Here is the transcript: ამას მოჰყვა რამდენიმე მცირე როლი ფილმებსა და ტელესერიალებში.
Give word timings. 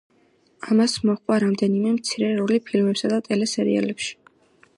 ამას 0.75 0.95
მოჰყვა 1.09 1.37
რამდენიმე 1.45 1.93
მცირე 1.99 2.31
როლი 2.41 2.59
ფილმებსა 2.71 3.13
და 3.13 3.21
ტელესერიალებში. 3.29 4.11